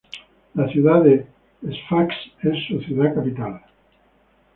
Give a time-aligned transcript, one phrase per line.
[0.55, 1.27] La ciudad de
[1.61, 3.61] Sfax es su ciudad capital.